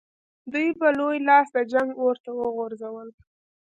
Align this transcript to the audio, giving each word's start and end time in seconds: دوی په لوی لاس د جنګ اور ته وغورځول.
دوی 0.53 0.69
په 0.79 0.87
لوی 0.97 1.17
لاس 1.27 1.47
د 1.55 1.57
جنګ 1.71 1.89
اور 2.01 2.15
ته 2.23 2.31
وغورځول. 2.39 3.09